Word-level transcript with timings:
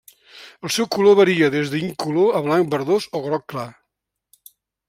El 0.67 0.71
seu 0.75 0.87
color 0.95 1.17
varia 1.19 1.51
des 1.57 1.69
d'incolor 1.75 2.39
a 2.39 2.43
blanc 2.49 2.75
verdós 2.75 3.09
o 3.21 3.25
groc 3.29 3.49
clar. 3.55 3.71